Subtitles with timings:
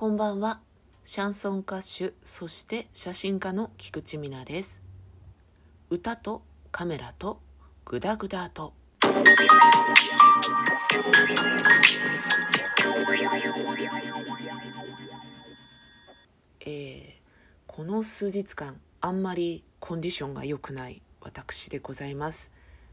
[0.00, 0.60] こんばんは。
[1.02, 4.80] シャンソン歌手、そして写真家の菊池美奈です。
[5.90, 7.40] 歌とカメラと
[7.84, 8.74] グダグダと。
[16.60, 17.08] えー
[17.66, 22.52] この数日間あんまりコンディションが良くない私でございます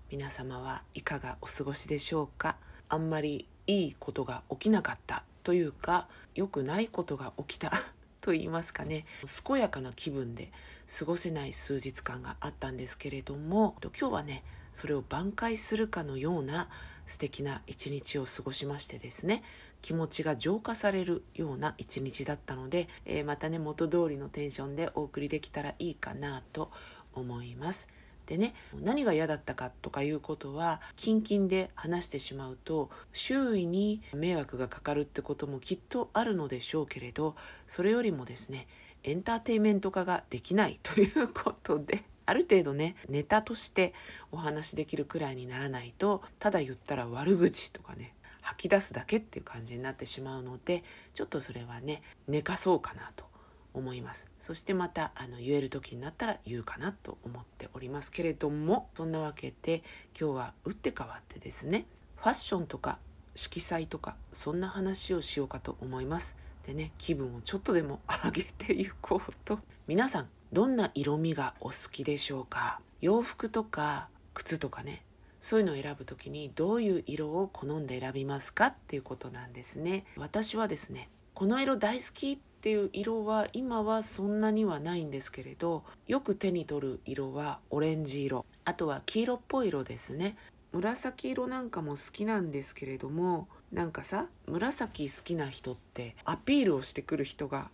[0.09, 2.57] 皆様はいかがお過ごしでしょうか？
[2.89, 7.71] あんまりいいことが起きなかったというか良くないことが起きた
[8.19, 9.05] と言いますかね
[9.45, 10.51] 健やかな気分で
[10.99, 16.67] 過ごせない数日間があったんですけれども今日はねそれを挽回するかのような
[17.05, 19.43] 素敵な一日を過ごしましてですね
[19.83, 26.71] 気持ちが浄化されるような一日だったので、えーまたね元通りのテンションでお送りできたらいいかなと
[27.13, 27.87] 思います。
[28.25, 37.35] でね何が嫌だったかとかいうことはキンキンで話してしまうと周囲に迷惑がかかるってこともきっとあるのでしょうけれど
[37.67, 38.67] それよりもですね
[39.03, 43.93] エンターテインメント化ができないということである程度ねネタとして
[44.31, 53.34] お話しできるくらいにならないとただ言ったら悪口とかね吐き出すだけっていう感じになってしまうのでちょっとそれはね寝かそうかなと。
[53.75, 54.29] 思います。
[54.39, 59.83] そしてまたあの言える時になったら言うかなと思っておりますけれどもそんなわけで
[60.19, 62.97] 今日は打って変わってですねファッションとか
[63.35, 66.37] 色彩とかそんな話をしようかと思います。
[66.65, 69.59] でね気分をちょっとでも上げていこうと。
[69.87, 72.79] 皆さんどんな色味がお好きでしょうか？
[73.01, 75.03] 洋服とか靴とかね
[75.39, 80.05] そういうのを選ぶ時にどういう色を好んで選びますかっていうことなんですね。
[80.17, 90.35] 私はですねこの色大好きっていう色は今はそんなにはないんですけれどよく手に取る色はオレンジ色あとは黄色っぽい色ですね。
[90.71, 97.69] 紫色なんかも好きなんですけれどもなんかさ紫好きな人ってアピールをしてくる人が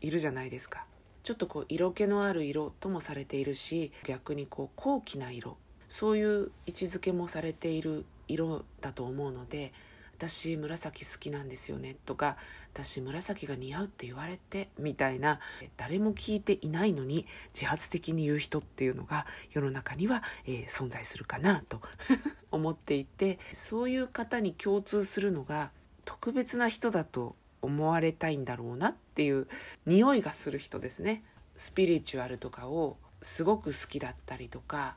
[0.00, 0.86] いるじゃないですか。
[1.24, 5.56] ちょっとこう色気のある色ともされているし逆にこう高貴な色
[5.88, 9.72] そういう位置づけもされている色だと思うので
[10.18, 12.36] 私紫好きなんですよねとか
[12.74, 15.38] 私紫が似合うって言われてみたいな
[15.76, 17.24] 誰も聞いていないのに
[17.54, 21.80] 自発的に言う人っていうのが世の中には、えー存在するかなと
[22.50, 25.70] 思っていてそういう方に共通するのが
[26.04, 29.48] 特別な人だと思われたいんだろうなっていう
[29.86, 31.24] 匂いがする人ですね。
[31.56, 34.96] スピリチュアルとかをすごく好きだったりとか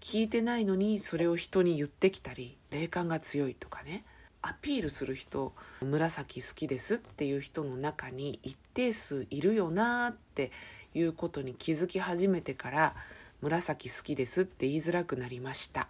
[0.00, 4.04] 聞いてないのにそれを人に言ってきたり霊感が強いとかね。
[4.48, 10.52] アピールする人紫好きですっていう人の中に一定数いるよなって
[10.94, 12.94] いうことに気づき始めてから
[13.42, 15.88] 紫好きですって言いづらくなりました。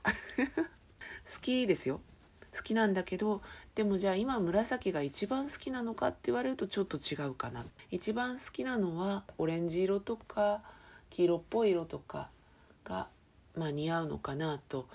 [1.32, 2.00] 好きですよ。
[2.52, 3.42] 好きなんだけど
[3.76, 7.64] でもじゃあ今紫が一番好きなのかって言われるとちょっと違うかな。
[7.92, 10.62] 一番好きなのはオレンジ色とか
[11.10, 12.28] 黄色っぽい色とか
[12.84, 13.06] が、
[13.54, 14.88] まあ、似合うのかなと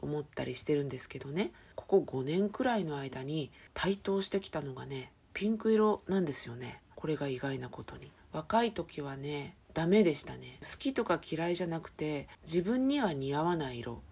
[0.00, 1.52] 思ったりしてるんですけどね。
[1.74, 6.80] ここ5年くらいの間に台頭してきたのがねピンク色なんですよね。
[6.94, 8.10] これが意外なことに。
[8.32, 10.58] 若い時はねダメでしたね。
[10.60, 14.02] 好きとか嫌いじゃなくて自分には似合わない色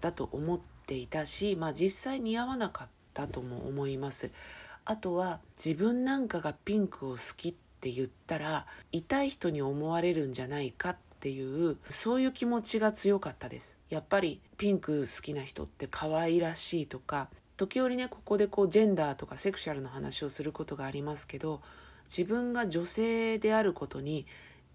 [0.00, 4.30] だと思っていたし、まあ、実際似合わなかったとも思います。
[4.84, 13.78] あとは自分なんかがピンクを好きって言ったら痛い人に思われるんじゃないかっていうそういう気持ちが強かったです。
[13.90, 21.62] やっぱりピンク好きな人って可愛らしいとか時折ねここでこうジェンダーとかセクシャルの話をすることがありますけど
[22.08, 24.26] 自分が女性であることに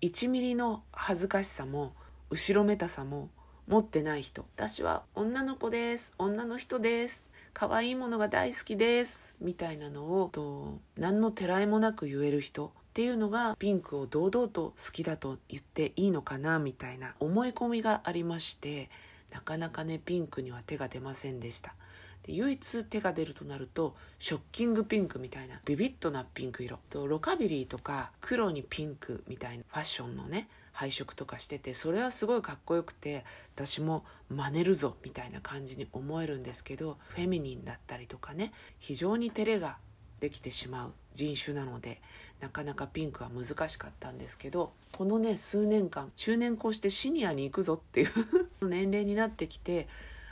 [0.02, 1.94] 1ミリの恥ずかしさも
[2.30, 3.30] 後ろめたさも
[3.68, 4.46] 持ってない人。
[4.56, 6.14] 私は女の子です。
[6.18, 7.26] 女の人です。
[7.54, 9.36] 可愛いものが大好きです。
[9.42, 12.72] みたいなのをと何のてらいもなく言える人。
[12.98, 18.90] っていうのがピンクを堂々と好きだと言っていいのかなみたいな思い込みがありまして
[19.32, 21.76] なかなかねピンクには手が出ませんでした。
[22.24, 26.80] で唯一手が出るとなるとショッキングピンクみたいなビビッドなピンク色。
[26.90, 39.78] とロカビリーとか黒にピンクみたいなファッションのね配色とかしててそれはすごいかっこよくて私も真似るぞみたいな感じに思えるんですけどフェミニンだったりとかね非常に照れが
[40.20, 42.02] できてしまう人種なので
[42.40, 48.10] なかなかピンクは難しかったんですけどこのね数年間中年こうしてシニアに行くぞっていう
[48.68, 49.88] 年齢になってきて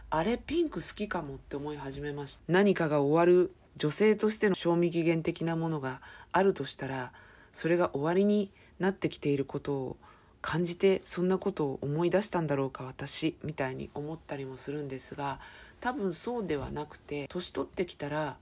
[0.10, 2.44] あれピンク好きかもって思い始めました。
[2.48, 6.02] 何かが終わる女性としての賞味期限的なものが
[6.32, 7.12] あるとしたら
[7.52, 9.98] それが終わりになってきていることを
[10.42, 15.40] 感じてそんなことを思い出したんだろうか私みたいに思ったりもするんですが
[15.82, 18.38] 多分そうではなくて年取ってきたら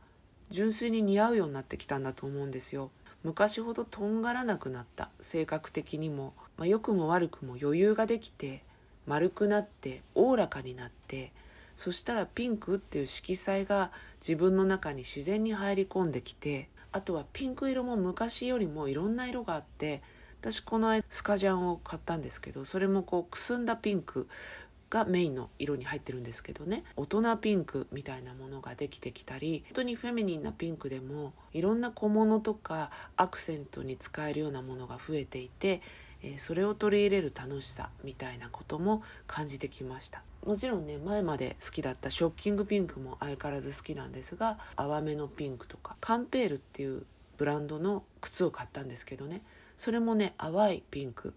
[0.50, 2.92] 純粋に似合うようになってきたんだと思うんですよ。
[3.24, 5.10] 昔ほどとんがらなくなった。
[5.20, 8.64] 性格的にも、まあ、良くも悪くも余裕ができて
[9.06, 11.32] 丸くなっておおらかになって
[11.76, 13.92] そしたらピンクっていう色彩が
[14.22, 20.02] 自分の中に自然に入り込んできてあとはピンク色も昔よりもいろんな色があって
[20.42, 24.28] 私この間スカジャンを買ったんですけどそれもこうくすんだピンク。
[24.94, 26.84] がメインの色に入ってるんですけどね。
[26.96, 35.82] 大人ピンクみたいなものができてきたり本当にフェミニンなピンクでもいろんな小物とかアクセントに使えるようなものが増えていて
[36.38, 40.22] それを取り入れる楽しさみたいなことも感じてきました。
[40.46, 47.06] もちろんね前まで好きだったショッキングピンクも相変わらず好きなんですが淡めのピンクとかカンペールっていう
[47.38, 49.42] ブランドの靴を買ったんですけどね。
[49.76, 51.34] それもね淡いピンク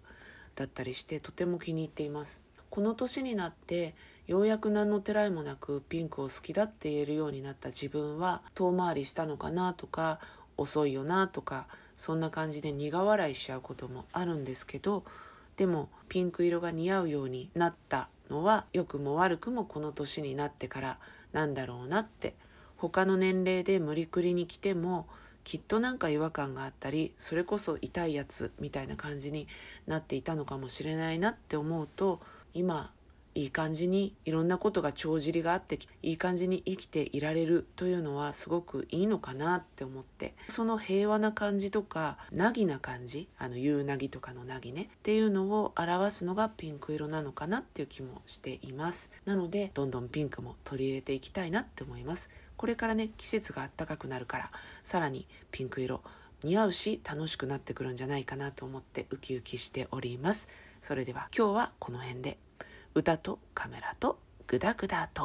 [0.57, 2.46] だったりしてとても気に入っています。
[2.71, 3.95] この年になって
[4.27, 10.19] ようやく何のてらいもなくピンクを好きだって言えるようになった自分は遠回りしたのかなとか
[10.57, 15.05] 遅いよなとかそんな感じで苦笑いしちゃうこともあるんですけど
[15.57, 20.99] でもピンク色が似合うようになったのは良くも悪くもこの年になってから
[21.33, 22.35] なんだろうなって
[22.77, 25.07] 他の年齢で無理くりに来ても
[25.45, 29.47] きっとなんか違和感があったりそれこそ痛いやつみたいな感じに
[29.87, 32.21] なっていたのかもしれないなって思うと
[32.57, 32.91] 今
[33.35, 49.13] いい感じにいろんなことが帳尻があっていい感じに生きていられるというのはすごくいいのかなって思ってその平和な感じとかなぎな感じあの夕なぎとかのなぎねっていうのを表すのがピンク色なのかなっていう気もしています。
[49.27, 52.31] なのでどんどんピンクも取り入れていきたいなって思います。
[52.57, 54.51] これからね季節が暖かくなるから
[54.83, 56.01] さらにピンク色
[56.43, 60.49] 似合うし楽しくなってくるんじゃないかなと思ってウキウキしております。
[60.81, 62.46] それでは今日はこの辺で。
[62.97, 65.25] 歌とカメラとグダグダと。